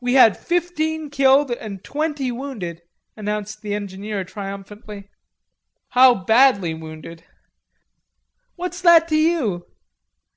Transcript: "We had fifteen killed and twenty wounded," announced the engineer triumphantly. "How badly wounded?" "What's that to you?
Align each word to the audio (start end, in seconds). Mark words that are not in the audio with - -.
"We 0.00 0.14
had 0.14 0.36
fifteen 0.36 1.08
killed 1.08 1.52
and 1.52 1.84
twenty 1.84 2.32
wounded," 2.32 2.82
announced 3.16 3.62
the 3.62 3.74
engineer 3.74 4.24
triumphantly. 4.24 5.08
"How 5.90 6.16
badly 6.16 6.74
wounded?" 6.74 7.22
"What's 8.56 8.80
that 8.80 9.06
to 9.06 9.16
you? 9.16 9.66